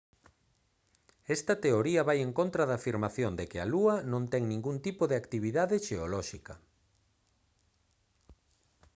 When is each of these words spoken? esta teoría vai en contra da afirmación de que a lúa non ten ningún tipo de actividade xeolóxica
esta 1.37 1.55
teoría 1.65 2.01
vai 2.09 2.19
en 2.23 2.31
contra 2.39 2.63
da 2.69 2.75
afirmación 2.77 3.31
de 3.39 3.45
que 3.49 3.57
a 3.61 3.69
lúa 3.73 3.95
non 4.11 4.23
ten 4.31 4.43
ningún 4.51 4.77
tipo 4.87 5.03
de 5.07 5.15
actividade 5.21 5.75
xeolóxica 5.87 6.53